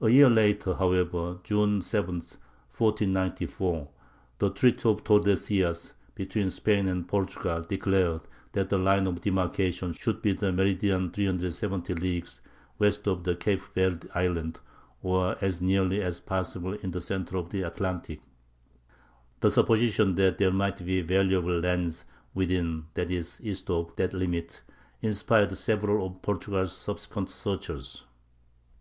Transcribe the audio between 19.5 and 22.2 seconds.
supposition that there might be valuable lands